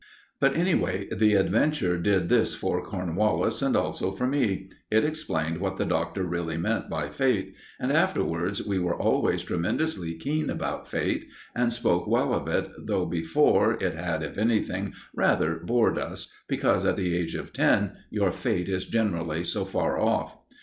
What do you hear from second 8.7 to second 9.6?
were always